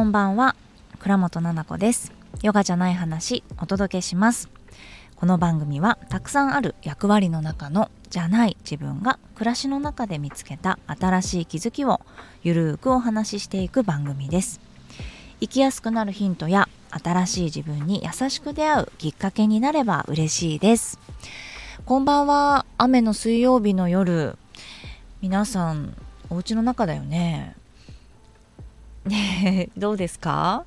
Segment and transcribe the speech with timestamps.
[0.00, 0.56] こんばんは。
[0.98, 2.10] 倉本々子です。
[2.40, 4.48] ヨガじゃない話お届けします。
[5.14, 12.00] この番組はたくさんある役割の中のじゃない自分が暮らしの中で見つけた新しい気づきを
[12.42, 14.58] ゆるーくお話ししていく番組です。
[15.38, 20.98] 生きやすくなるヒントや新しい自分に優しく出会うきっかけになれば嬉しいです。
[21.84, 22.64] こんばんは。
[22.78, 24.38] 雨の水曜日の夜。
[25.20, 25.94] 皆さん
[26.30, 27.59] お家の中だよね。
[29.76, 30.64] どうですか？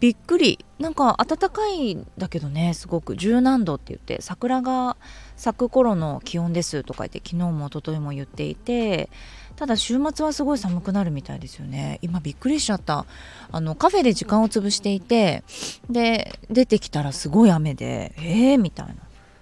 [0.00, 0.64] びっくり。
[0.78, 3.16] なんか暖かいんだけどねすごく。
[3.16, 4.96] 十何度って言って桜が
[5.36, 9.10] 咲く頃の気温ですとか言って昨日も一昨日も言っていて
[9.56, 11.98] ただ週末はすごい寒くなるみたいですよね。
[12.00, 13.04] 今びっくりしちゃった。
[13.52, 15.44] あのカフェで時間を潰していて
[15.90, 18.58] で出てきたらすごい雨でえー？
[18.58, 18.94] みたいな。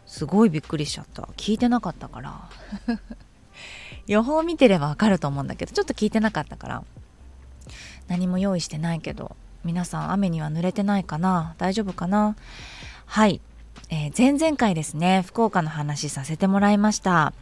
[0.06, 1.23] すごいびっくりしちゃった。
[1.37, 2.48] 聞いてなかったから。
[4.09, 6.83] 予報見てればわかると思うんだけどちょっと聞いてなかったから。
[8.09, 11.55] 何も用意してないけど皆さん雨には濡れてないかな？
[11.59, 12.37] 大丈夫かな？
[13.06, 13.41] はい、
[13.91, 17.33] えー、前々回ですね福岡の話させてもらいました。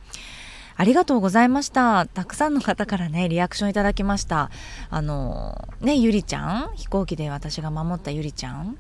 [0.79, 2.07] ありがとうございました。
[2.07, 4.51] たくさんの方からねリアクションいただきました。
[4.91, 6.77] あのねゆりちゃん？
[6.77, 8.77] 飛行機で私が守ったゆりちゃん？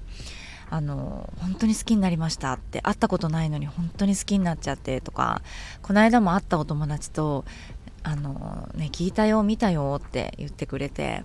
[0.69, 2.53] あの本当に好きになりました。
[2.55, 5.41] って会ったことないのに本当に好きになっちゃってとか
[5.83, 7.45] この間も会ったお友達と
[8.03, 11.25] あのね聞いたよ見たよって言ってくれて。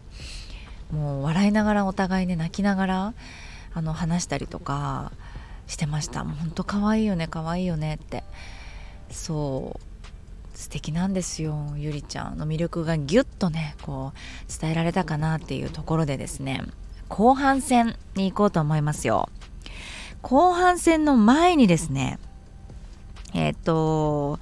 [0.92, 3.14] もう笑いながらお互いね泣きながら
[3.73, 5.11] あの話したりとか
[5.67, 6.23] してました。
[6.23, 8.23] もうほんと可愛いよね可愛いよねって。
[9.09, 9.92] そう。
[10.53, 16.61] 素敵なんですよゆりちゃんの魅力がギュッとねこう伝えられたかなっていうところでですね。
[17.09, 19.30] 後半戦に行こうと思いますよ。
[20.22, 22.20] 後半戦の前にですね
[23.33, 24.39] えっ、ー、と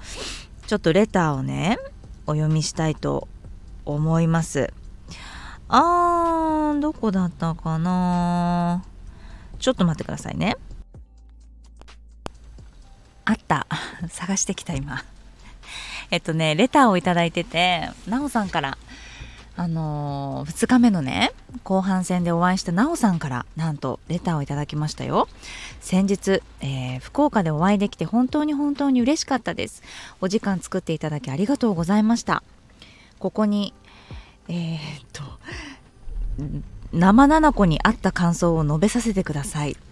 [0.66, 1.78] ちょっとレターをね
[2.26, 3.26] お読みしたいと
[3.86, 4.74] 思います。
[5.72, 8.82] あー、どこだったかな？
[9.60, 10.56] ちょっと待ってくださいね。
[13.24, 13.68] あった。
[14.08, 15.04] 探してきた今。
[16.10, 18.78] えっとね、レターをいただいてて、なおさんから、
[19.56, 21.30] あのー、2日目のね、
[21.62, 25.28] 後半戦でお会いしたなおさんから、なんとレターをいただきましたよ。
[25.80, 29.84] 先日、えー、福岡でお会いできて本当に本当に嬉しかったです。
[30.20, 32.42] お時間作っていただきありがとうございました。
[33.20, 33.72] ここに
[34.50, 34.80] えー、っ
[35.12, 35.22] と
[36.92, 39.76] 生七子に会った感想を述べさせてください。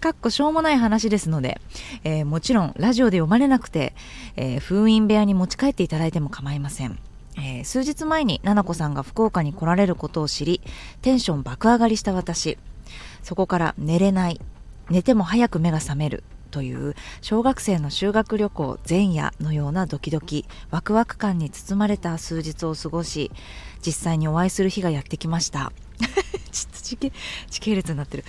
[0.00, 1.60] かっこしょうもない話ですので、
[2.04, 3.94] えー、もちろんラジオで読まれなくて、
[4.36, 6.98] えー、封印部屋に持ち帰っていただいても構いません。
[7.36, 10.60] えー、数日前に七子さんが福岡に来られることを知り
[11.02, 12.58] テンション爆上がりした私
[13.22, 14.40] そこから寝れない
[14.90, 23.30] 寝ても早く目が覚めるという小学生の修学旅行前夜のようなドキドキワクワク感に包まれた数日を過ごし
[23.84, 25.72] 実際にお会いする日がやってきました。
[26.50, 27.12] ちょっと時系
[27.48, 28.24] 時系列になってる。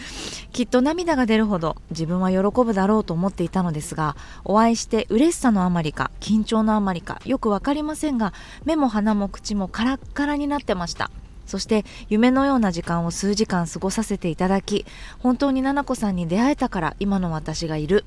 [0.54, 8.34] きっと涙が出るほど自分は喜ぶだろうと思っていたのですがお会いして嬉しさのあまりか緊張のあまりかよく分かりませんが
[8.66, 11.10] 目も鼻も口もカラッカラになってました。
[11.52, 14.86] そして夢のような時間を数時間過ごさせていただき
[15.20, 18.06] 本当に菜々子さんに出会えたから今の私がいる。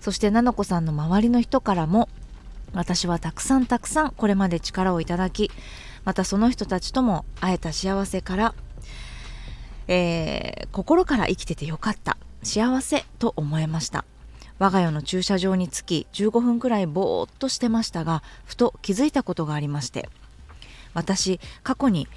[0.00, 2.10] そして菜々子さんの周りの人からも
[2.74, 5.50] 私はたくさんたくさんこれまで力をいただき
[6.04, 8.54] またその人たちとも会えた幸せから、
[9.88, 14.04] えー、心から生きててよかった幸せと思えました。
[14.58, 20.10] 我が家の駐車場に着き15分くらいぼーっとしてましたがふと気づいたことがありまして
[20.94, 22.08] 私過去に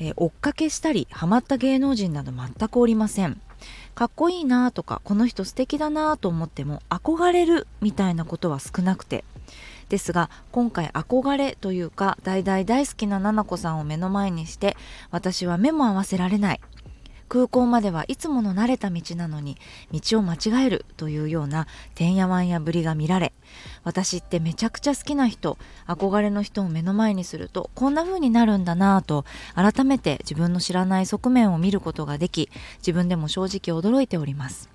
[0.00, 3.40] えー、追っかけしたりハマった芸能人など全くおりません。
[3.94, 9.24] かっこいいなとかこの人素敵だなと思っても憧れるみたいなことは少なくて。
[9.90, 14.76] ですが今回憧れというか大大大好きな々子さんを目の前にして
[15.10, 16.60] 私は目も合わせられない。
[17.30, 19.56] 空港まではいつもの慣れた道なのに
[19.92, 23.32] 道を間違えるというようなてんやわんやぶりが見られ
[23.84, 25.56] 私ってめちゃくちゃ好きな人
[25.86, 29.24] 憧れの人を目の前にするとこんな風になるんだなぁと
[29.54, 34.68] 改めて自分の知らない側面を見ることができ自分でも正直驚いております。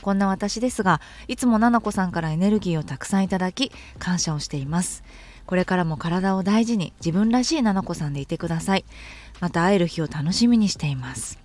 [0.00, 5.02] こんな私ですがいつもななこさんからエネルギーをたくさんいただき感謝をしています。
[5.44, 8.84] これからも体を大事に自分らしいななこさんでいてください。
[9.40, 11.39] また会える日を楽しみにしています。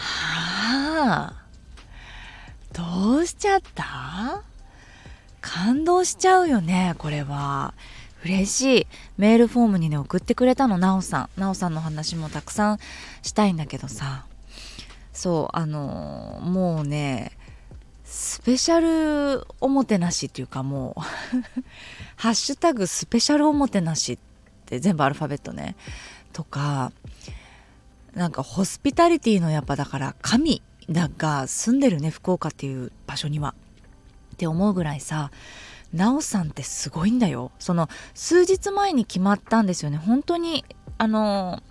[0.00, 1.42] はあ。
[2.72, 4.42] どうしちゃった？
[5.40, 7.74] 感動しちゃうよねこれは。
[8.24, 8.86] 嬉しい。
[9.18, 11.40] メールフォームにね送ってくれたのなおさん。
[11.40, 12.78] なおさんの話もたくさん
[13.22, 14.26] したいんだけどさ。
[15.12, 17.32] そうあのもうね
[18.04, 18.80] スペシャ
[19.38, 21.00] ルおもてなしっていうかもう
[22.16, 24.18] ハッシュタグスペシャルおもてなしっ
[24.66, 25.76] て全部アルファベットね。
[26.32, 26.92] とか
[28.14, 30.62] なんかホスピタリティのやっぱだから神
[31.16, 33.54] が住んでるね福岡っていう場所には。
[34.34, 35.30] って思うぐらいさ
[35.92, 37.50] なおさんってすごいんだよ。
[37.58, 39.98] その数日前に決まったんですよね。
[39.98, 40.64] 本当に
[40.98, 41.62] あの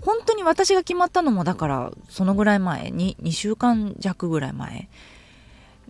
[0.00, 4.88] 本当に私が決まったのもだからそのぐらい前に2週間弱ぐらい前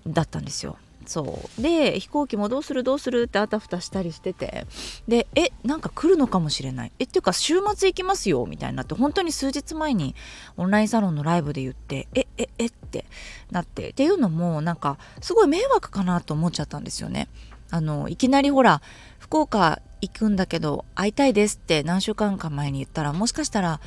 [0.07, 0.77] だったんですよ。
[1.11, 1.61] そう。
[1.61, 4.65] で飛行機もどうするどうするってあたふたしたりしてて。
[5.09, 6.93] でえなんか来るのかもしれない。
[7.01, 10.15] えっていうか週末行きますよみたいになって本当に数日前に
[10.57, 13.07] オンラインサロンのライブで言ってえええって
[13.51, 13.91] なって。
[13.91, 17.27] っていうのもなんかすごい迷惑かなと思っちゃったんですよね。
[17.73, 18.81] あのいきなりほら
[19.19, 23.81] 福岡行くんだけど会いたいですって何週間か前に言ったらもしかしたら、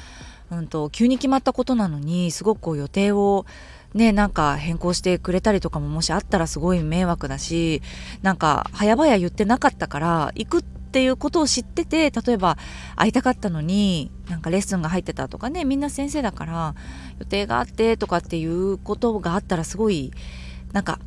[0.51, 3.45] うんと、急に決まったことなのにすごくこう予定を
[3.94, 7.81] ねなんか変更してくれたりとかももしあったらすごい迷惑だし
[8.22, 12.57] なんか早々言ってなかったから行くっていうことを知ってて例えば
[12.95, 16.75] 会いたかったのになんかレッスンが入ってたとかねみんな先生だから
[17.19, 20.12] 予定があってとかっていうことがあったらすごい
[20.72, 21.00] なんか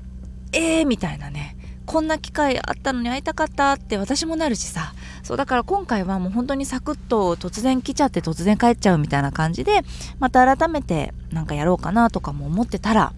[0.53, 1.57] えーみたいなね。
[1.87, 4.93] こんな機会あったのに会いたかったって私もなるしさ。
[5.23, 9.83] そうだから今回はもう本当にサクッと突然来ちゃって突然帰っちゃうみたいな感じで
[10.21, 13.13] また改めてなんかやろうかなとかも思ってたら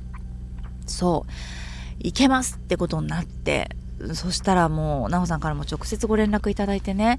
[0.87, 1.33] そう
[1.99, 3.77] 行けますってことになって
[4.15, 7.19] そしたらもう奈穂さんからも直接ご連絡いただいてね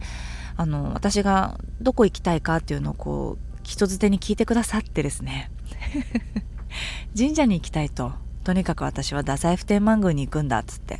[0.57, 5.51] あの私がどこ行きたいかっていうのをこう人づてに聞いてくださってですね。
[7.15, 8.13] 神社に行きたいと。
[8.49, 10.95] とにかく私は太宰府天満宮に行くんだっつって。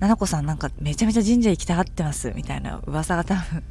[0.00, 3.62] 奈々子さんなんかめちゃめちゃ神社行きたがってますみたいな噂が多分。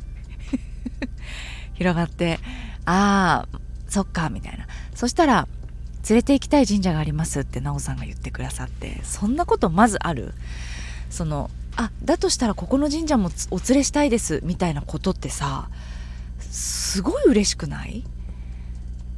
[1.74, 2.40] 広がって
[2.86, 4.68] ああそっかみたいな。
[4.94, 5.48] そしたら
[6.08, 9.02] 連れて行きたい神社がありますって奈緒さんが言ってくださって。
[9.04, 10.36] そんなことまずある？
[11.10, 15.70] そのあだとしたらここの神社もお連れしたいですみたいなことってさ
[16.40, 18.04] すごい嬉しくない？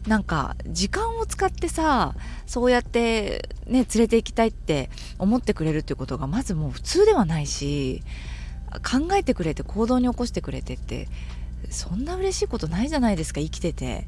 [0.07, 2.13] なんか時間を使ってさ
[2.45, 8.03] そうやってね連れて行きたいって思ってくれるっていうことがまずもう普通ではないし
[8.71, 11.07] 考えてくれて行動に起こしてくれてって
[11.69, 14.07] そんな嬉しいことないじゃないですか生きてて。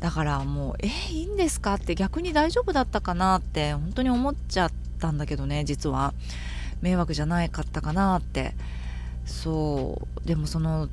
[0.00, 6.14] だからもうえいいんですかって逆に大丈夫だったかなって本当に思っちゃったんだけどね実は。
[6.80, 8.54] 迷惑じゃないかったかなって。
[9.24, 10.26] そう。
[10.26, 10.88] でもその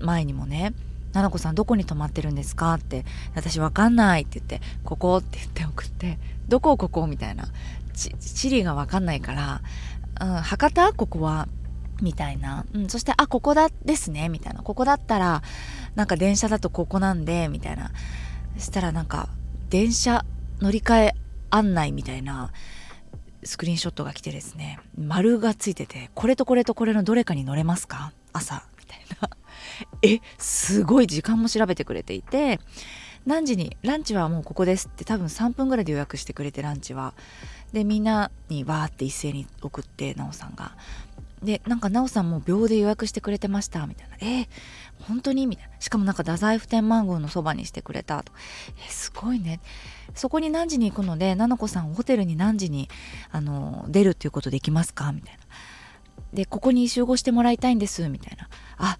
[0.00, 0.74] 前にもね
[1.22, 6.18] 「々子さんどこに泊まってるんですか?」って「私わかんない」って言って「ここ」って言って送って
[6.48, 7.46] 「どこここ?」みたいな。
[7.94, 9.62] 地理がわかんないから
[10.20, 10.92] 「うん、博多？
[10.94, 11.46] ここは」
[12.02, 15.42] みたいな、うん、そして「あここだですね」みたいな「ここだったら
[15.94, 17.92] なんか電車だとここなんで」みたいな。
[18.56, 19.28] そしたらなんか
[19.70, 20.24] 電車
[20.60, 21.14] 乗り換え
[21.50, 22.50] 案内みたいな
[23.42, 28.12] スクリーンショットが来てですね丸がついててこれとこれとこれのどれかに乗れますか？
[28.32, 28.64] 朝。
[29.20, 29.30] な。
[30.02, 32.60] えすごい時間も調べてくれていて
[33.26, 37.14] 何時にランチはもうここですって多分3分ぐらいで予約してくれてランチは。
[37.72, 40.76] でみんなにわーって一斉に送ってなおさんが。
[41.42, 44.16] でなんかなおさんも秒で予約してくれてましたみたいな。
[44.20, 44.48] えー、
[45.00, 45.46] 本当に？
[45.46, 45.72] みたいな。
[45.80, 48.32] しかもなんか太宰府天満宮のそばにしてくれたと。
[48.78, 49.60] えー、すごいね。
[50.14, 52.88] そこに何時に行くので菜々子さんホテルに何時に
[53.30, 55.12] あの出るっていうことできますか？
[55.12, 55.40] みたいな。
[56.32, 58.48] でここに集合してもらいたいんですみたいな。
[58.78, 58.98] あ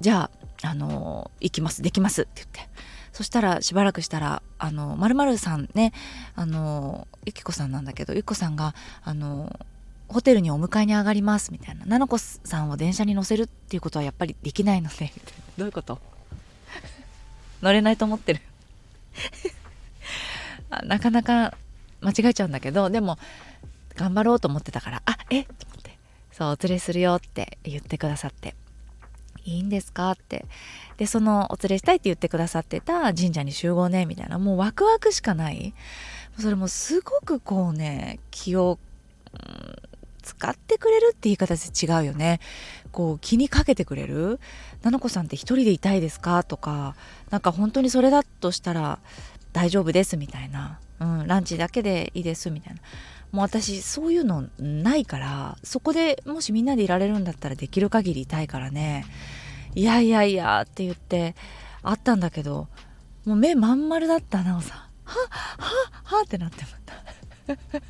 [0.00, 0.30] じゃ
[0.62, 2.68] あ、あの行きます、できますって言って。
[3.12, 5.92] そしたらしばらくしたら、あの、まるさんね、
[6.34, 9.56] あの、ゆきこさんなんだけど、ゆきこさんが、あの、
[10.08, 11.86] ホテルにお迎えに上がりますみたいな。
[11.86, 15.12] なのこさんを電車に乗せるっていうことはやっぱりできないので、
[15.56, 16.00] どういうこと？
[17.62, 18.40] 乗れないと思ってる
[20.82, 21.56] なかなか
[22.00, 23.16] 間違えちゃうんだけど、でも、
[23.94, 25.44] 頑張ろうと思ってたから、あ、え？
[25.44, 25.96] と思って、
[26.32, 28.56] そう、お連れするよって言ってくださって。
[29.44, 30.10] いいんですか？
[30.12, 30.46] って。
[30.96, 34.38] でそのお連れしたいって言ってくださってた神社に集合ねみたいな。
[34.38, 35.74] もうワクワクしかない。
[36.38, 38.78] それもすごくこうね気を、
[39.32, 39.76] うん、
[40.22, 42.40] 使ってくれるって言い方で違うよね。
[42.92, 44.38] こう気にかけてくれる
[44.82, 46.94] 「菜々子さんって一人でいたいですか?」とか
[47.30, 49.00] なんか本当にそれだとしたら
[49.52, 52.80] 大丈夫ですみたいな、うん、ランチだけでいいですみたいな。
[53.34, 59.06] もう私そういうのないからそこでもしみんなでいられるんだったらできる限りいたいからね。
[59.74, 61.34] いやいやいやって言って
[61.82, 62.68] あったんだけど
[63.24, 64.78] もう目まん丸だったなおさん。
[64.78, 64.86] は
[65.58, 66.94] ははってなってまた。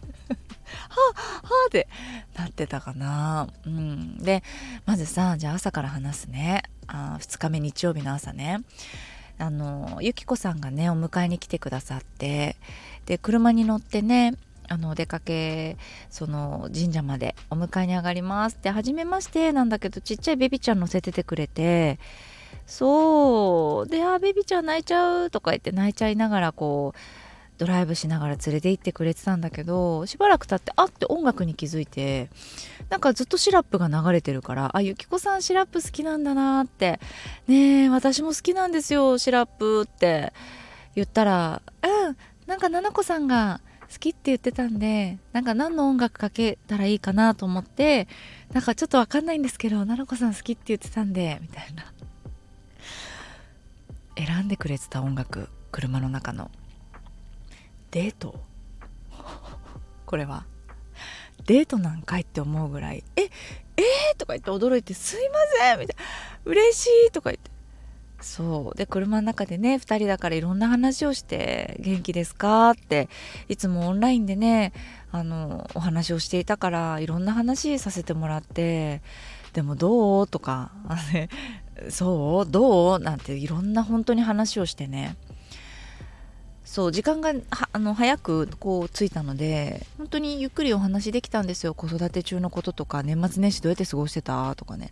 [0.89, 1.89] ははって
[2.35, 3.47] なってたかな。
[3.67, 4.17] うん。
[4.17, 4.43] で
[4.87, 6.63] まずさじゃあ朝から話すね。
[6.87, 8.63] あ2日目日曜日の朝ね。
[9.37, 12.57] あのゆきこさんがねお迎えに来てくださって
[13.05, 14.37] で車に乗ってね
[14.69, 15.77] あのお出かけ
[16.11, 18.57] その神社までお迎えに上がります。
[18.57, 21.99] って初めましてなんだけどちっちゃいベビちゃん乗せててくれて
[22.67, 23.91] そう。
[23.91, 26.99] で「あベビちゃん泣いちゃう」とか言って泣いちゃいながらこう
[27.59, 32.29] ドライブしながら連れて行ってくれてたんだけどしばらく経ってあって音楽に気づいて
[32.91, 36.99] なんかずっとシラップが流れてるからあゆきこさんシラップ好きなんだなって
[37.47, 40.33] ねえ私も好きなんですよシラップって
[40.97, 42.17] 言ったらうん
[42.47, 43.61] なんか菜々子さんが
[43.93, 48.09] 好きって言ってたんでなんか何の音楽かけたらいいかなと思って
[48.53, 51.95] なんかちょっとわかんないんですけど奈々子さん好きって言ってたんでみたいな。
[54.17, 56.51] 選んでくれてた音楽車の中の。
[57.91, 58.41] デート。
[60.07, 60.47] これは。
[61.47, 66.03] デートなんかいって思うぐらい「ええー、とか言って驚いて「すいません」みたいな
[66.47, 67.44] 「嬉しい」とか言って。
[68.25, 73.09] そうで車の中でね2人だからいろんな話をして「元気ですか?」って
[73.49, 74.73] いつもオンラインでね
[75.13, 79.03] あのお話をしていたからいろんな話させてもらって
[79.53, 80.73] 「でもどう?」とか
[81.91, 82.51] 「そう？
[82.51, 85.17] どう?」なんていろんな本当に話をしてね
[86.75, 87.33] そう時間が
[87.73, 91.73] あの早くこう着いたので本当にゆっくりお話できたんですよ。
[91.73, 94.91] 子育て中のこととか年末年始どうやって過ごしてたとかね。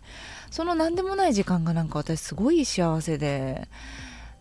[0.49, 3.67] その何でもない時間がなんか私すごい幸せで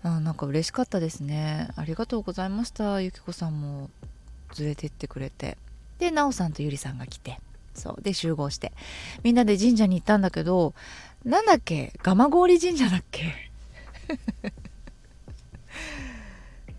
[0.05, 1.67] あなんか嬉しかったですね。
[1.75, 3.01] ありがとうございました。
[3.01, 3.91] ゆきこさんも
[4.57, 5.59] 連れてってくれて。
[5.99, 7.41] でなおさんとゆりさんが来て。
[7.75, 8.03] そう。
[8.03, 8.73] で集合して。
[9.25, 10.75] みんなで神社に行ったんだけど
[11.25, 11.93] なんだっけ？
[12.05, 13.51] 蒲郡神社だっけ？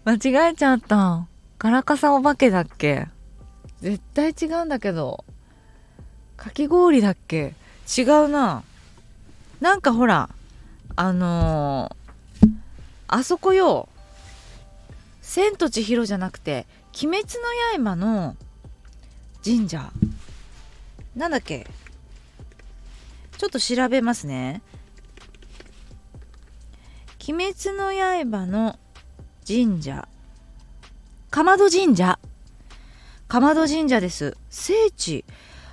[0.06, 1.28] 間違えちゃった。
[1.60, 3.08] ガラカサお化けだっけ？
[3.82, 5.24] 絶対違うんだけど。
[6.36, 7.54] かき氷だっけ？
[7.98, 8.64] 違うな。
[9.62, 10.30] なんかほら
[10.98, 12.50] あのー、
[13.08, 13.88] あそこよ
[15.22, 16.66] 「千と千尋」じゃなくて
[17.02, 17.36] 「鬼滅
[17.78, 18.36] の刃」の
[19.44, 19.90] 神社。
[21.16, 21.66] なんだっけ？
[23.38, 24.62] ちょっと調べますね
[27.28, 28.78] 「鬼滅の刃」の
[29.46, 30.08] 神社。
[31.30, 32.20] かまど神社。
[33.28, 34.38] かまど神社です。
[34.50, 35.26] 聖地。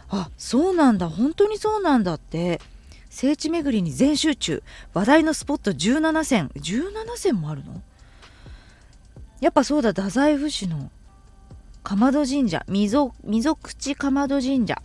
[0.09, 1.09] あそうなんだ。
[1.09, 2.61] 本当にそうなんだって。
[3.09, 4.63] 聖地巡りに全集中。
[4.95, 7.83] 話題のスポット17選17選もあるの？
[9.41, 9.91] やっぱそうだ。
[9.91, 10.91] 太宰府市の
[11.83, 12.65] かまど神社。
[12.69, 13.13] 溝
[13.57, 14.81] 口かまど神社。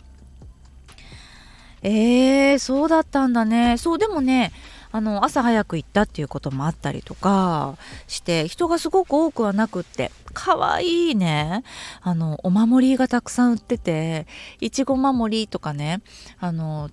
[1.82, 3.76] えー、そうだったんだね。
[3.78, 4.52] そうでもね
[4.96, 7.76] あの朝早く行ったっていうこともあったりとか
[8.06, 11.64] して人がすごく多くはなくって可愛いいね。
[12.00, 14.26] あのお守りがたくさん売ってて
[14.58, 16.00] いちご守りとかね
[16.40, 16.88] あの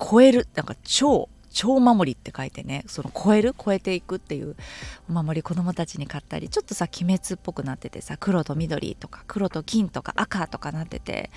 [0.00, 4.56] 超えるなんか超超守りって書いてねその超える超えていくっていう
[5.08, 11.30] お守り子供たちに買ったりちょっとさ鬼滅っぽくなっててさ黒と緑とか黒と金とか赤とかなってて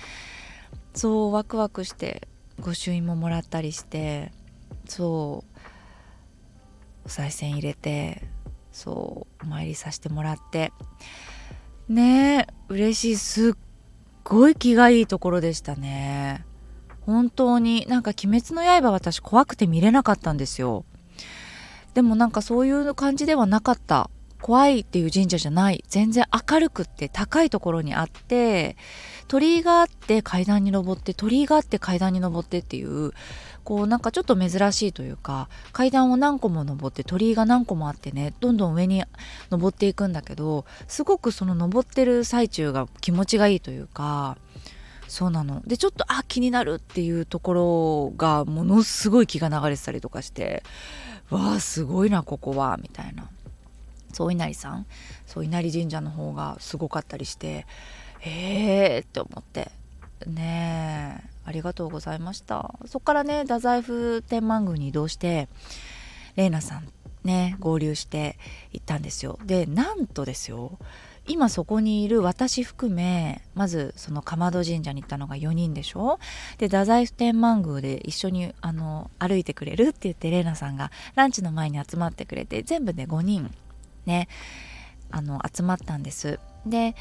[0.92, 2.26] そうワクワクして
[2.58, 4.32] 御朱印ももらったりして
[4.88, 5.47] そう。
[7.08, 8.22] お賽銭入れて
[8.70, 10.72] そうお参りさせてもらって。
[11.88, 13.16] ねえ嬉しい。
[13.16, 13.52] すっ
[14.24, 16.44] ごい気がいいところでしたね。
[17.00, 20.84] 本当になんか「鬼滅の刃」私怖くて見れなかったんですよ。
[21.94, 24.10] でもなんかそういう感じではなかった。
[24.42, 25.82] 怖いっていう神社じゃない。
[25.88, 28.76] 全然明るくって高いところにあって
[29.28, 33.12] 鳥居があって階段に登って鳥居があって階段に登ってっていう
[33.62, 39.04] こうなんかちょっと珍しいというか階段を何個も登って鳥居が何個もあってねどんどん上に
[39.50, 44.38] 登っていくんだけどすごくその登ってる最中が気持ちがいいというか
[45.06, 45.62] そうなの。
[45.66, 50.62] でちょっとあ気になるっていうところがものすごい気が流れてたりとかして
[51.30, 53.28] わあすごいなここはみたいな。
[54.12, 54.86] そう稲荷さん。
[55.26, 57.66] そう稲荷神社の方がすごかったりして
[58.28, 59.70] えー、って思って。
[60.26, 61.28] ねえ。
[61.48, 62.74] ありがとうございました。
[62.84, 65.48] そっからね太宰府天満宮に移動して
[66.36, 66.88] 玲奈さん
[67.24, 68.36] ね合流して
[68.72, 69.38] 行ったんですよ。
[69.46, 70.78] でなんとですよ。
[71.26, 76.18] 今そこにいる私含めまずその竈門神社に行ったのが4人でしょ。
[76.58, 83.54] で太宰府天満宮で一緒にあの歩いてくれるって言って玲奈さんがランチの前に集まってくれて全部で5人
[84.04, 84.28] ね
[85.10, 86.38] あの集まったんです。
[86.66, 86.94] で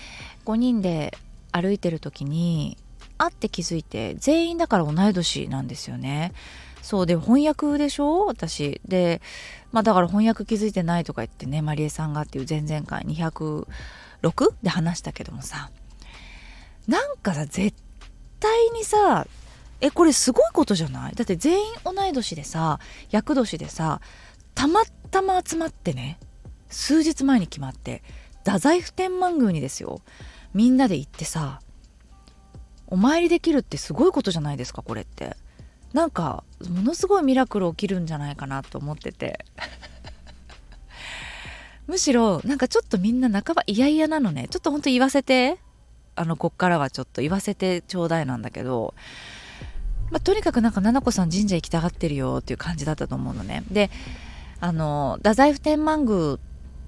[0.45, 1.17] 5人で
[1.51, 2.77] 歩いてる時に
[3.17, 6.33] あって気づいて全員だから同い年なんですよね。
[6.81, 8.25] そうで翻訳でしょ？
[8.27, 8.79] 私。
[8.85, 9.21] で
[9.71, 13.65] まあだから翻訳気づいてないとか言ってねまりえさんがっていう前々回206
[14.63, 15.69] で話したけどもさ。
[16.87, 17.75] なんかさ絶
[18.39, 19.27] 対にさ
[19.81, 21.15] えこれすごいことじゃない？
[21.15, 22.79] だって全員同い年でさ
[23.11, 23.99] 厄年でさ
[24.55, 26.17] たまたま集まってね
[26.69, 28.03] 数日前に決まって
[28.45, 30.01] 太宰府天満宮にですよ。
[30.53, 31.61] みんなで行ってさ
[32.87, 35.35] お参りできるってすごいことじゃないですかこれって。
[35.93, 39.45] なんかものすごいミラクル起きるんじゃないかなと思ってて。
[41.87, 44.47] むしろなんかちょっとみんな半ば嫌々なのね。
[44.49, 45.57] ちょっとほんと言わせて。
[46.15, 48.95] あのこっからはちょっと言わせてちょうだいなんだけど、
[50.09, 53.63] まあ、とにかくなんか七子さん神社行きたがってるよっていう感じだったと思うのね。
[53.69, 53.91] で
[54.59, 56.39] あの太宰府天満宮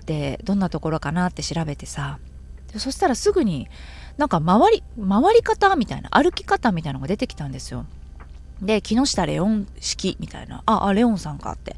[0.10, 2.18] ってどんなところかなって調べてさ。
[2.78, 3.68] そしたらすぐに
[4.18, 7.86] なんか回り回り方みたいな歩き方みたいなのが出てきたんですよ。
[8.62, 10.64] で木下レオン式みたいな。
[10.66, 11.76] ああレオンさんかって。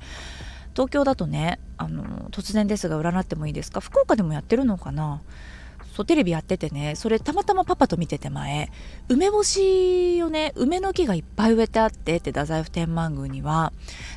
[0.74, 3.82] 東京だとねあの突然ですが占ってもいいですか？
[3.82, 5.22] 福岡でもやってるのかな？
[5.94, 8.72] そうテレビやっててねそれたまたまパパと見てて前
[9.10, 13.74] 梅干しをね梅の木がいっぱい植えてあってって太宰府天満宮には。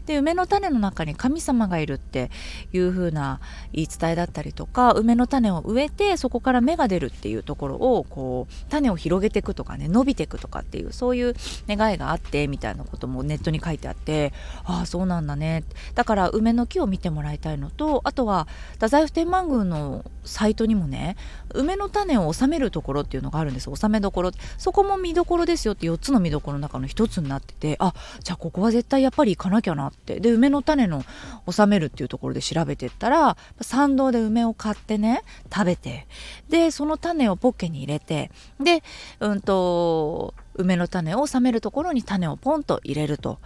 [0.07, 2.31] で梅の種の中に神様がいるって
[2.73, 3.41] いう風な
[3.73, 11.35] 言い伝えだったりとか梅の種を植えてそこから芽が出るっていうところをこう種を広げていくとかね伸びていくとかっていうそういう
[11.67, 14.33] 願いがあってみたいなこともネットに書いてあって
[14.65, 15.65] ああそうなんだね。
[15.95, 21.17] だから梅の木を見てもらいたいのとあとは太宰府天満宮のサイトにもね
[21.55, 31.05] 梅の種を収めるところっていうのがあるんです収めどころそこも見どころですよって4つの見どころの中の1つになっててあじゃあここは絶対やっぱり行かなきゃなってで梅の種の
[31.51, 36.07] 収めるっていうところで調べてったら参道で梅を買ってね食べて
[36.49, 38.31] でその種をポッケに入れて
[38.61, 38.83] で
[39.21, 43.39] うんと梅の種を収めるところに種をポンと入れると。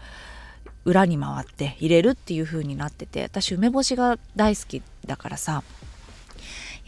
[0.85, 5.63] 裏に回って入れるっていう風になってて私梅干しが大好きだからさ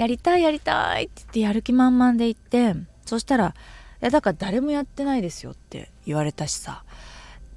[0.00, 3.48] やりたいやりたいって言ってやる気満々で行ってそしたら
[4.00, 6.84] 「いやだから誰もやってないですよ」って言われたしさ。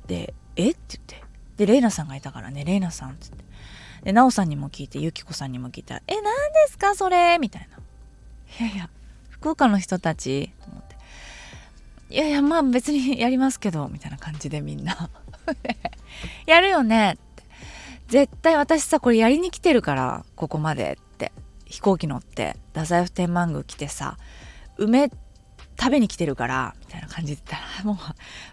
[0.08, 0.72] で「え？
[0.72, 1.24] っ?」て言って。
[1.56, 3.38] でレイナさんがいたからね「レイナさん」っつって。
[3.38, 3.44] で
[4.12, 6.32] 奈緒さんにも聞いてゆきこさんにも聞いたら「え何で
[6.68, 7.78] すかそれ?」みたいな
[8.68, 8.90] 「いやいや
[9.30, 10.98] 福岡の人たち」と思って
[12.14, 15.10] 「いやいやまあ別にやりますけど」みたいな感じでみんな。
[16.46, 17.44] やるよねって。
[18.10, 21.32] 絶対私さこれやりに来てるからここまでって。
[21.74, 24.18] 飛行機乗って太宰府天満宮来てさ
[24.78, 25.10] 梅
[25.80, 27.96] 食べに来てるからみたいな感じで言ったら もう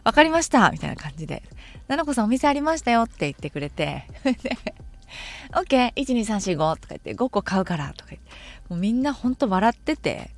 [0.05, 1.43] 分かりましたみたいな感じで
[1.87, 4.07] 「菜々子さんお店ありましたよ」って言ってくれて。
[4.25, 4.57] で
[5.53, 8.31] 「OK12345」とか言って「5個買うから」とか言って。
[8.71, 10.31] もうみんなほんと笑ってて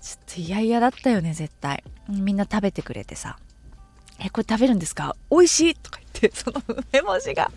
[0.00, 1.82] ちょっと嫌々だったよね絶対。
[2.08, 3.36] みんな食べてくれてさ
[4.20, 5.16] 「えこれ食べるんですか？
[5.30, 7.50] 美味しい?」とか言ってその梅干しが。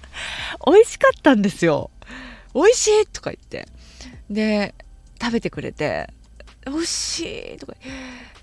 [0.66, 1.92] 美味しかったんですよ。
[2.56, 3.68] 美味しいとか言って。
[4.30, 4.76] で
[5.22, 6.10] 食べてくれて
[6.66, 7.20] 「美味し
[7.56, 7.74] い!」とか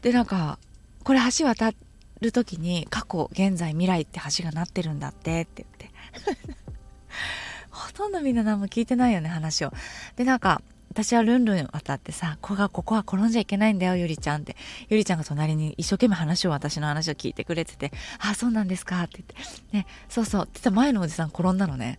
[0.03, 0.59] でなんか
[1.05, 1.73] 「これ橋渡
[2.21, 5.91] る時に過去現在未来って橋がなってるんだって」って言って
[7.71, 9.73] ほとんどみんな何も聞いてないよね話を
[10.17, 10.63] でなんか
[10.97, 14.57] 私はルンルン渡ってさ、ここがここは転んじゃいけないんだよ、ゆりちゃんって。
[14.89, 21.99] ゆりちゃんが隣に一生懸命話を、私の話を聞いてくれてて、ああ、そうなんですかって言って、ね、そうそうって言った前のおじさん転んだのね。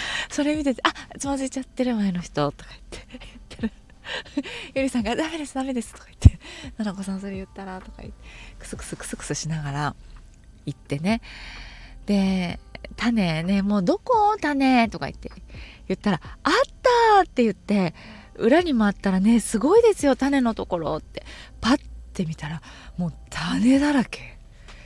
[0.30, 3.72] それ見てて「あつまずいちゃってる前の人」とか言って言ってる
[4.74, 6.38] ゆりさんが「ダメですダメです」とか言って
[6.76, 8.18] 「奈々子さんそれ言ったら」とか言って
[8.58, 9.96] クスクスクスクスしながら
[10.66, 11.20] 行ってね。
[12.06, 12.58] で
[12.96, 15.30] 「種ねもうどこ種」とか言って
[15.88, 16.52] 言ったら「あっ
[17.16, 17.94] た!」って言って
[18.34, 21.24] 裏に回ったらねすごいですよ種のところって。
[21.60, 21.80] パッ
[22.14, 22.62] て見たら
[22.96, 24.38] もう種だらけ。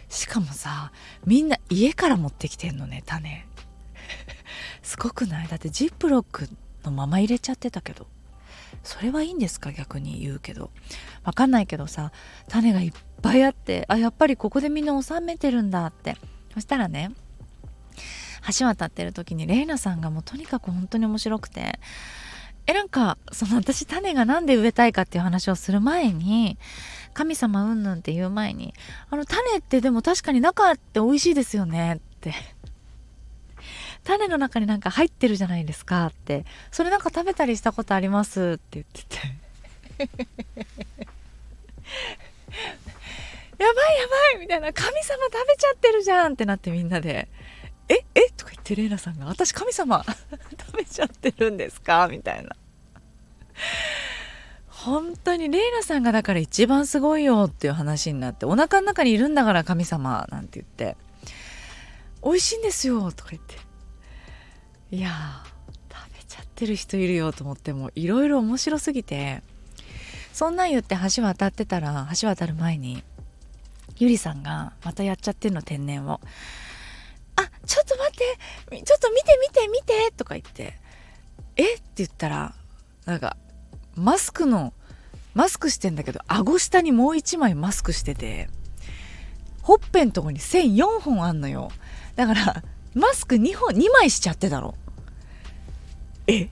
[0.08, 0.92] しかもさ
[1.24, 3.46] みんな家から持ってきてんのね種。
[4.82, 5.48] すごくない？
[5.48, 6.48] だってジップロック
[6.84, 8.06] のまま入れちゃってたけど。
[8.82, 9.70] それはいいんですか？
[9.70, 10.70] 逆に言うけど。
[11.24, 12.10] わかんないけどさ
[12.48, 16.16] 種がいっぱいあってあやっぱりここでみんな収めてるんだって。
[16.54, 17.12] そしたらね
[18.58, 21.78] 橋渡ってる時にレイナさんがもうとにかく本当に面白くて
[22.66, 26.58] えなんかその私種が何で植えたいかっていう話をする前に
[27.14, 28.74] 神様うんぬんって言う前に
[29.10, 32.34] あの種ってでも確かに中って美味しいですよねって。
[34.04, 36.44] 種の中になんか入ってるじゃないですかって。
[36.70, 39.16] それなんか食べたりしたことありますって言ってて。
[43.58, 44.72] やばいやばいみたいな。
[44.72, 47.28] 神様食べちゃってるじゃんってなってみんなで。
[47.88, 48.30] ええ？
[48.36, 49.26] とか言ってレイナさんが。
[49.26, 50.04] 私神様。
[50.66, 52.08] 食べちゃってるんですか？
[52.08, 52.56] みたいな。
[54.68, 60.96] 本当にレイナさんがだから一番すごいよっていう話になってお腹の中にいるんだから神様なんて言って。
[62.24, 63.56] 美味しいんですよとか言って。
[64.92, 65.42] いや
[65.90, 69.42] 食べちゃってる人いるよと思ってもいろいろ面白すぎて。
[70.32, 73.04] そんなん言って橋渡ってたら橋渡る前に
[73.98, 76.20] ゆりさんがまたやっちゃってんの天然を
[77.36, 78.14] 「あちょっと待っ
[78.70, 80.78] てちょっと見て見て見て」とか言って
[81.56, 81.74] 「え？
[81.74, 82.54] っ?」て言ったら
[83.04, 83.36] なんか
[83.94, 84.72] マスクの
[85.34, 88.48] マスクしてんだけど顎下にもう一枚マスクしてて
[89.60, 91.70] ほっぺんとこに線4本あんのよ。
[92.16, 94.76] だからマスク2本2枚しちゃってだろ
[96.26, 96.48] え。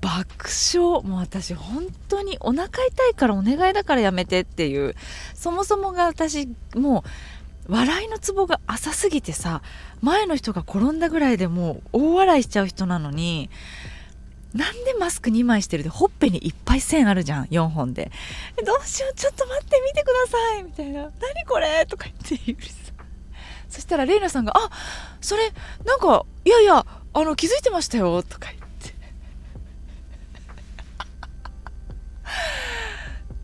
[0.00, 1.02] 爆笑。
[1.04, 4.94] もう私本当にお腹痛いからお願いだからやめてっていう。
[5.34, 7.04] そもそもが私も
[7.68, 9.62] う笑いのツボが浅すぎてさ
[10.00, 13.50] 前の人が転んだぐらいでもう大笑いしちゃう人なのに
[14.52, 18.10] なんでマスク2枚してるでほっぺにいっぱい線あるじゃん4本で。
[18.66, 21.02] どうしようちょっと待って見てくださいみたいな。
[21.02, 21.10] 何
[21.46, 22.92] これとか言ってゆりさ。
[23.70, 24.68] そしたらレイナさんが「あ
[25.22, 25.50] それ
[25.86, 28.94] なんかいやいやあの気づいてましたよ」とか言って。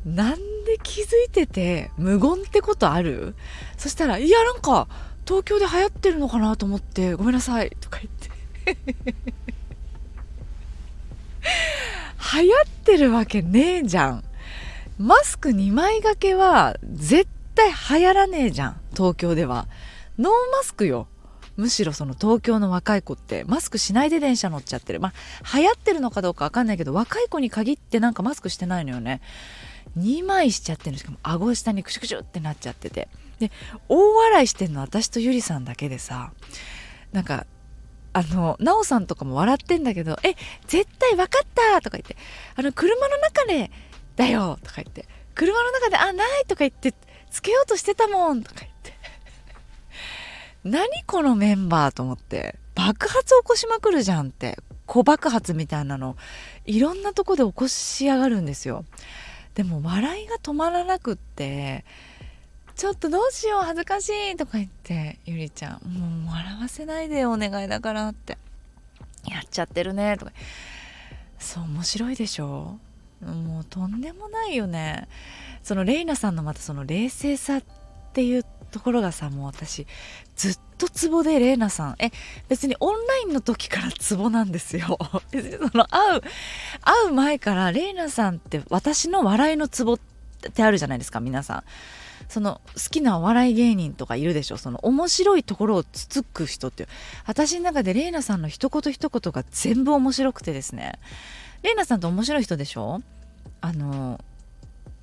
[0.09, 3.35] なんで気づいてて無言ってことある？
[3.77, 4.89] そしたら「いやなんか
[5.27, 8.29] 東京で流行ってるのかなと思ってごめんなさい」とか言って。
[12.41, 14.25] 流行ってるわけねえじゃん。
[14.99, 19.69] マスク2枚掛けは絶対流行らねえじゃん東京では。
[20.19, 21.09] ノーマスクよ。
[21.59, 29.21] むしろその東京の若い子ってマスクしないで電車乗っちゃってるまあ流行ってるのかどうかわかんないけど若い子に限ってなんかマスクしてないのよね
[29.99, 33.09] 2枚しちゃってるしかも顎下にクシュクシュってなっちゃってて
[33.41, 33.51] で
[33.89, 36.31] 大笑いしてんの私とゆりさんだけでさ
[37.13, 37.45] なんか
[38.13, 40.35] あの奈緒さんとかも笑ってんだけど「え
[40.69, 42.17] 絶対分かった!」とか言って
[42.55, 43.73] 「あの車の中で
[44.15, 46.95] だよ」とか言って「車の中であない!」とか言って
[47.31, 48.68] つけようとしてたもんとか言って
[50.65, 52.57] 何このメンバーと思って。
[52.75, 54.59] 爆発起こしまくるじゃんって。
[54.87, 56.17] 小爆発みたいなの。
[56.65, 58.85] いろんなとこで起こしやがるんですよ。
[59.55, 61.85] でも笑いが止まらなくって。
[62.77, 65.19] ちょっとどうしよう恥ずかしいとか言って。
[65.27, 68.39] ゆりちゃんもう笑わせないでお願いだからって。
[69.27, 70.33] やっちゃってるねとか。
[71.39, 72.79] そう面白いでしょ。
[73.21, 75.09] もうとんでもないよね。
[75.63, 77.63] そのレイナさんのまたその冷静さっ
[78.13, 79.87] ていうところがさもう私
[80.39, 81.97] ずっとツボでレイナさん。
[81.99, 82.13] え
[82.49, 84.97] 別にオンラインの時からツボなんですよ。
[85.73, 86.23] その会う
[86.81, 89.99] 会う前からレイナさんって私の笑いのツボっ
[90.53, 91.65] てあるじゃないですか皆さん。
[92.29, 94.57] その好きなお笑い芸人とかいるでしょ。
[94.57, 96.89] その面白いところをつつく人っていう。
[97.27, 101.01] 私の中でレイナさんの一言一言が全部面白くてですね。
[101.65, 103.03] レイナさんって面白い人でしょ？
[103.61, 104.21] あの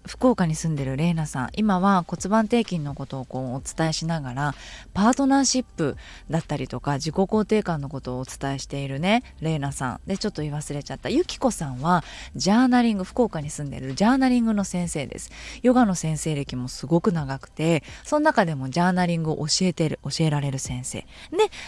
[0.07, 4.55] 福岡に住んでるレイナさん今は骨盤底筋のことをこうお伝えしながら
[4.93, 5.97] パートナーシップ
[6.29, 10.01] だったりとか自己肯定感のことをお伝えしているねレイナさん。
[10.07, 11.09] でちょっと言い忘れちゃった。
[11.09, 12.03] ゆきこさんは
[12.35, 15.31] ジャーナリング福岡に住んでるジャーナリングの先生です。
[15.61, 20.99] ヨガの先生歴もすごく長くてその中でもジャーナリングを教えてる教えられる先生。
[20.99, 21.07] で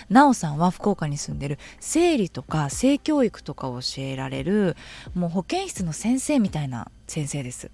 [0.10, 4.76] なおさんは福岡に住んでる生理とか性教育とかを教えられる
[5.15, 7.71] もう保健室の先生みたいな先生です。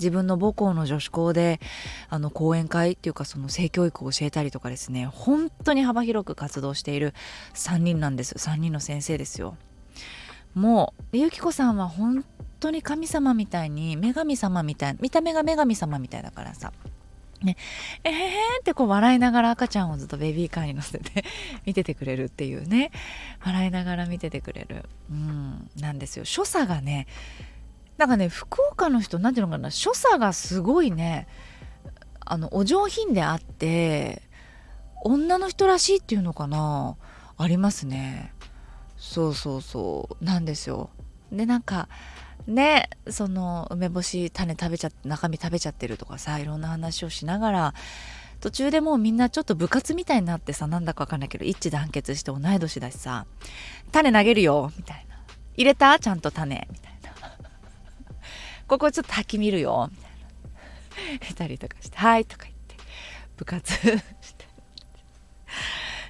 [0.00, 1.60] 自分の母校の女子校で
[2.08, 7.14] あの講演会っていうかその性教育を教えたりとかですね本当に幅広く活動している
[7.54, 8.34] 3人なんです。
[8.34, 9.56] 3人の先生ですよ。
[10.54, 12.24] もうゆきこさんは本
[12.58, 16.72] 当に神様みたいに女神様みたい見た目が女神様みたいだからさ。
[17.42, 17.56] ね、
[18.04, 21.24] えへへってこう笑いながら赤ちゃんをずっとベビーカーに乗せて
[21.64, 22.90] 見ててくれるっていうね。
[23.42, 24.84] 笑いながら見ててくれる。
[25.10, 25.70] うん。
[25.78, 26.26] なんですよ。
[26.26, 27.06] 所作がね
[28.00, 31.28] なんかね福岡の人何ていうのかな所作がすごいね
[32.20, 34.22] あのお上品であって
[35.04, 36.96] 女の人らしいっていうのかな
[37.36, 38.32] ありますね。
[38.96, 40.88] そうそうそうなんですよ。
[41.30, 41.90] でなんか
[42.46, 47.74] ねその梅干し種食べちゃって中身食べちゃってるとかさいろんな話をしながら
[48.40, 53.26] 途中でもうみんなちょっと部活みたいになってさなんだかわかんないけど一致団結して同い年だしさ
[53.92, 55.16] 種投げるよみたいな。
[55.54, 55.98] 入れた？
[55.98, 56.89] ちゃんと種みたいな。
[58.70, 59.90] ここちょっと滝見るよ。
[59.90, 62.76] みたいなしたりとかして「はい」とか言って
[63.36, 63.80] 部活し
[64.34, 64.46] て。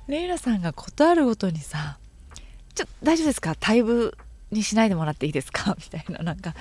[0.08, 1.98] レイラさんが事あるごとにさ
[2.74, 3.52] 「ちょ大丈夫ですか？
[3.52, 4.14] 退部
[4.50, 6.22] にしないでもらっていいですか?」みたいな。
[6.22, 6.54] なんか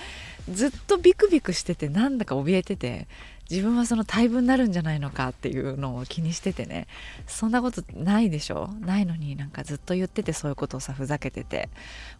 [0.50, 3.10] ずっとビクビクしててなんだか怯えてて
[3.50, 5.28] 自分はその退部になるんじゃないのか？
[5.30, 6.88] っていうのを気にしててね。
[7.28, 8.70] そんなことないでしょ？
[8.80, 11.68] ないのになんかずっと言っててそういうことをさふざけてて。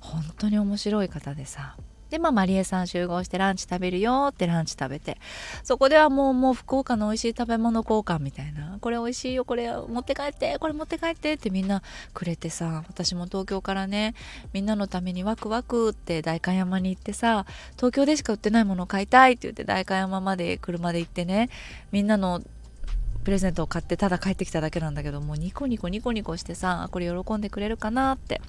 [0.02, 1.78] 本当に面白い方でさ。
[2.10, 5.18] で、まあ、マリエさん集合してランチ食べるよってランチ食べて、
[5.64, 11.82] そこではもう、もう福岡の美味しい食べ物交換みたいな、これ美味しいよ、これ持って帰って、これ持って帰ってってみんな
[12.14, 14.16] くれてさ、私も東京からね、
[14.54, 17.46] みんなのためにワクワクって代官山に行ってさ、
[17.76, 21.50] 東京でしか売ってないものを買いたいって言って代官山まで車で行ってね、
[21.92, 22.42] みんなの
[23.24, 28.42] プレゼントを買ってただ帰ってきただけなんだけどもうニコニコニコニコしてさこれ喜んでくれるかなって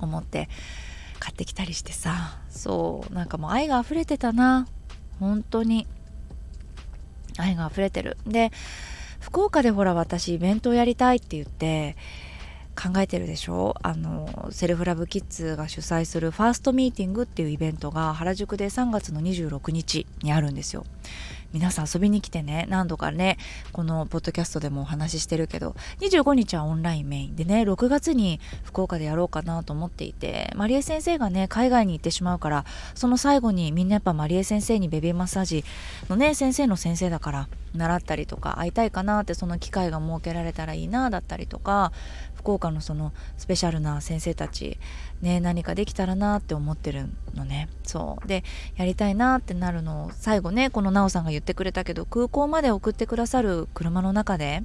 [0.00, 0.48] 思って。
[1.18, 2.38] 買ってきたりしてさ。
[2.50, 3.14] そう。
[3.14, 4.66] なんかもう愛が溢れてたな。
[5.18, 5.86] 本当に。
[7.38, 8.16] 愛が溢れてる。
[8.26, 8.50] で
[9.20, 11.96] 福岡でほら私イベントをやりたいって言って
[12.76, 13.74] 考えてるでしょ？
[13.82, 20.84] あのセルフラブキッズが主催するファーストミーティングっていうイベントが原宿で3月の26日にあるんですよ。
[21.52, 22.66] 皆さん遊びに来てね。
[22.68, 23.38] 何度かね
[23.72, 35.64] このポッドキャストでもお話ししてるけど25日はオンラインメインでね6月に福岡でやろうかなと思っていてマリエ先生がね海外に行ってしまうからその最後にみんなやっぱマリエ先生にベビーマッサージ
[36.10, 41.92] のね先生の先生だから習ったりとか会いたいかなってその機会が設けられたらいいなだったりとか
[42.46, 44.78] 福岡のそのスペシャルな先生たち
[45.20, 47.68] ね何かできたらなって思ってるのね。
[47.82, 48.28] そう。
[48.28, 48.44] で
[48.76, 54.62] やりたいなってなるのを最後ねこのなおさんが言ってくれたけど空港まで送ってくださる車の中で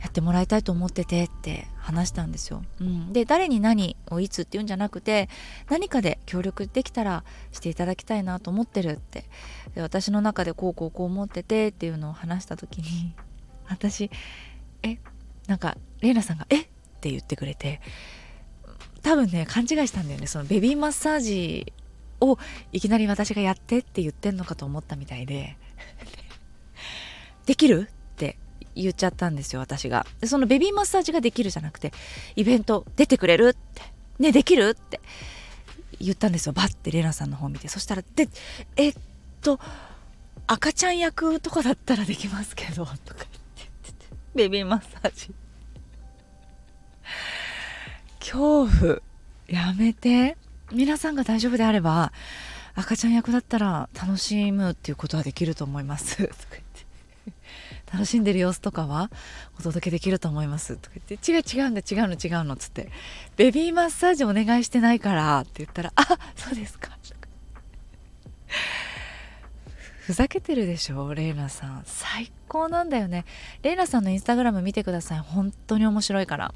[0.00, 2.62] やってもらいたいと思っててって話したんですよ。
[2.80, 5.28] うん、で誰に何をいつっていうんじゃなくて
[5.68, 9.24] 何かで協力できたらしていただきたいなと思ってるって。
[9.74, 13.12] で私の中でこうこうこう思っててっていうのを話した時に
[13.68, 14.10] 私
[14.82, 14.96] え？
[15.46, 16.69] なんかレイナさんが「え？
[17.00, 17.80] っ!」て言ってくれて
[19.02, 20.26] 多分ね勘違いしたんだよね。
[20.26, 21.72] そのベビーマッサージ
[22.20, 22.38] を
[22.70, 25.56] いきなり私がやってって言ってんのかと思ったみたいで。
[27.46, 27.88] できる？
[27.90, 28.36] って
[28.74, 30.06] 言っちゃったんですよ私が。
[30.24, 31.92] そのベビーマッサージができるじゃなくて
[32.36, 33.48] イベント出てくれる？
[33.48, 33.82] って。
[34.18, 34.68] ねできる？
[34.68, 35.00] って。
[35.98, 36.52] 言ったんですよ。
[36.52, 37.68] バッてレナさんの方見て。
[37.68, 38.28] そしたらで
[38.76, 38.94] えっ
[39.40, 39.58] と
[40.46, 43.26] 赤ちゃん役とかだったらできますけどとか言って。
[44.34, 45.34] ベビーマッサージ。
[48.20, 49.02] 恐怖。
[49.48, 50.36] やめて。
[50.72, 52.12] 皆さんが大丈夫であれば
[52.76, 56.30] 赤ちゃん役だったら楽しむっていうことはできると思います。
[57.92, 59.10] 楽しんでる様子とかは
[59.58, 60.76] お届けできると思います。
[60.76, 61.32] とか言って。
[61.32, 62.54] 違う違うんだ違うの違うの。
[62.54, 62.92] っつって。
[63.36, 66.04] ベビーマッサージお願いしてないからって言ったらあ
[66.36, 66.96] そうですか。
[69.98, 71.82] ふざけてるでしょレイナさん。
[71.84, 73.24] 最高なんだよね。
[73.62, 75.18] レイナさんのインスタグラム見てください。
[75.18, 76.54] 本当に面白いから。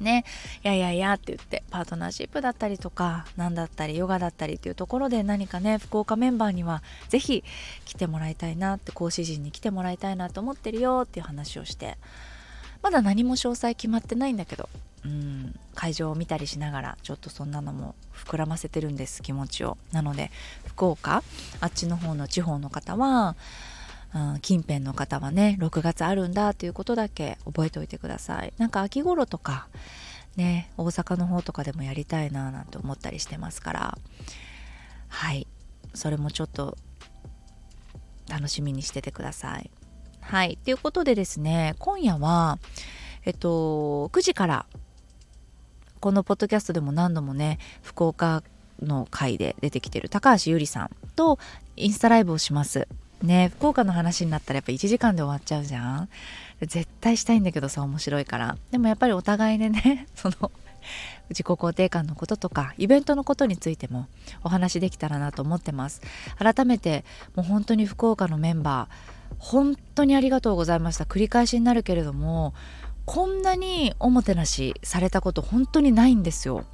[0.00, 0.24] ね、
[0.64, 7.42] いやいやいやって言ってパートナーシップだったりとか何だったりヨガだったりっていうところで何かね福岡メンバーには是非
[7.84, 11.98] 来てもらいたいなって講師陣に来てもらいたいなと思ってるよっていう話をして
[12.82, 14.68] まだ何も詳細決まってないんだけど
[15.04, 19.78] うん会場を見たりしながらちょっとそんなのも膨らませてるんです気持ちを。
[19.92, 20.30] なので
[20.66, 21.22] 福岡
[21.60, 23.36] あっちの方の地方の方は
[24.14, 28.52] うん、近辺の方はね6月あるんだということだけ覚えておいてください。
[28.58, 29.68] なんか秋頃とか
[30.36, 33.98] ね大阪の方とかでもやりたいななんて思ったりしてますから。
[35.08, 35.46] はい。
[35.94, 36.76] それもちょっと
[38.28, 39.70] 楽しみにしててください。
[40.20, 40.58] はい。
[40.64, 42.58] ということでですね今夜は
[43.24, 44.66] えっと9時から
[46.00, 48.42] このポッドキャストでも何度もね福岡
[48.80, 51.38] の回で出てきてる高橋ゆりさんと
[51.76, 52.86] インスタライブをします。
[53.22, 56.08] ね福岡の話になったらやっぱ1時間で終わっちゃうじゃん。
[56.60, 58.56] 絶対したいんだけどさ面白いから。
[58.70, 60.50] でもやっぱりお互いでね その
[61.30, 64.06] 自己肯定感のこととかイベントのことについても
[64.42, 66.00] お話できたらなと思ってます。
[66.38, 67.04] 改めて
[67.34, 71.04] もう本当に福岡のメンバー本当にありがとうございました。
[71.04, 72.54] 繰り返しになるけれども
[73.04, 76.64] こんなにおもてなしされたこと本当にないんですよ。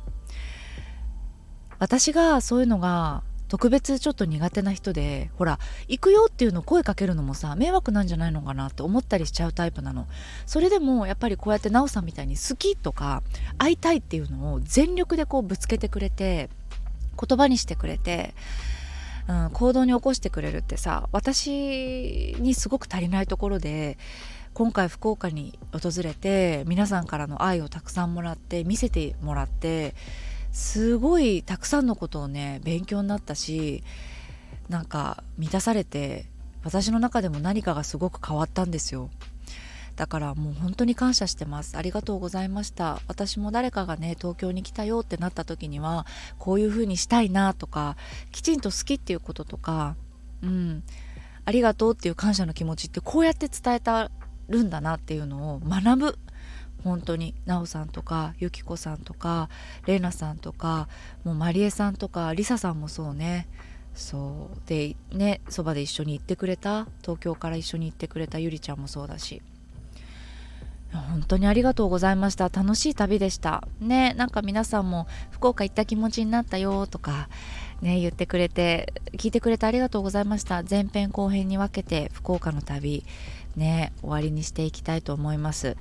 [1.79, 10.07] 私がそういうのが特別ちょっと苦手な人でほら行くよっていうのを声かけるのもさ迷惑なんじゃないのかなって思ったりしちゃうタイプなの。
[10.47, 13.23] それでもやっぱりこうやって奈緒さんみたいに好きとか
[13.59, 16.49] 会いたいっていうのを全力でこうぶつけてくれて
[17.21, 18.35] 言葉にしてくれて、
[19.29, 23.99] うん、行動に起こしてくれるってさ私にすごく足りないところで
[24.55, 29.95] 今回福岡に訪れて皆さんからの愛をたくさんもらって見せてもらって
[30.55, 33.83] すごいたくさんのことをね勉強になったし
[34.69, 36.27] なんか満たされて
[36.62, 39.11] 私の中でも何かがすごく変わったんですよ。
[39.97, 41.77] だからもう本当に感謝してます。
[41.77, 43.01] ありがとうございました。
[43.07, 46.07] 私も誰かがね東京に来たよってなった時には
[46.38, 47.97] こういう風にしたいなとか
[48.31, 49.97] きちんと好きっていうこととか
[50.43, 50.85] うん
[51.45, 54.11] ありがとうっていう感謝の気持ちってこうやって伝えた
[54.49, 56.19] るんだなっていうのを学ぶ
[56.85, 59.49] 本当になおさんとかゆきこさんとか
[59.87, 60.88] れいなさんとか
[61.25, 63.49] もうまりえさんとかりささんもそうね。
[63.94, 64.68] そう。
[64.68, 69.42] でねそばで一緒に行ってくれた東京から一緒に行ってくれたゆりちゃんもそうだし。
[70.92, 72.51] 本当にありがとうございました。
[72.51, 73.66] 楽しい旅でした。
[73.81, 77.29] ねなんか皆さんも福岡行った気持ちになったよとか
[77.83, 80.62] ね言ってくれて聞いてくれてありがとうございました。
[80.68, 83.05] 前編後編に分けて福岡の旅
[83.57, 85.77] ね終わりにしていきたいと思います。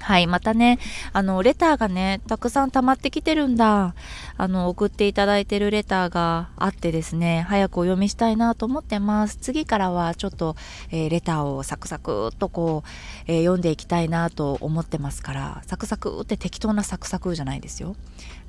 [0.00, 0.78] はい、またね、
[1.12, 3.94] あの、レターがね、たくさん溜まってきてるんだ。
[4.36, 9.36] あの、送っていただいてるレターがあってですね、早くお読みしたいなと思ってます。
[9.36, 10.56] 次からはちょっと、
[10.90, 12.88] えー、レターをサクサクっとこう、
[13.26, 17.94] えー、読んでいきたいなと思ってますから、サクサクって適当なサクサクじゃないですよ。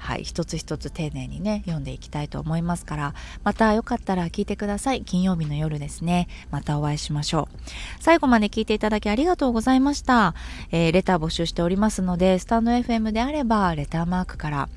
[0.02, 5.04] はい、一つ一つ丁寧にね、読んでいきたいと思いますから、またよかったら聞いてください。
[5.04, 6.28] 金曜日の夜ですね。
[6.50, 7.58] またお会いしましょう。
[8.00, 10.34] 最後まで聞いていただきありがとうございました。
[10.72, 14.70] えー、レター募集しておりますので、スタンド FM であれば、レターマークから、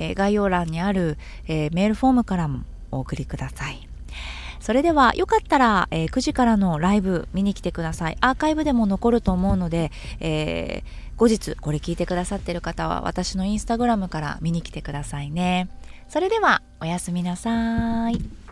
[0.00, 3.88] えー、概要欄にある、えー、メールフォームからもお送りください。
[4.64, 8.16] それではよかったら、えー、9時からのライブ見に来てください。
[8.22, 15.68] アーカイブでも残ると思うので、えー、後日これ聞いてくださってる方は私のインスタグラムから見に来てくださいね。
[16.08, 18.43] それではおやすみなさい。